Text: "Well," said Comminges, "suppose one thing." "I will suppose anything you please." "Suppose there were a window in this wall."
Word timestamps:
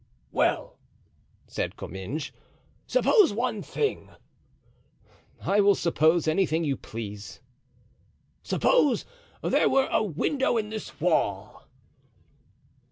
"Well," 0.31 0.79
said 1.45 1.75
Comminges, 1.75 2.31
"suppose 2.87 3.31
one 3.33 3.61
thing." 3.61 4.09
"I 5.41 5.59
will 5.61 5.75
suppose 5.75 6.27
anything 6.27 6.63
you 6.63 6.75
please." 6.75 7.39
"Suppose 8.41 9.05
there 9.43 9.69
were 9.69 9.89
a 9.91 10.01
window 10.01 10.57
in 10.57 10.69
this 10.71 10.99
wall." 10.99 11.67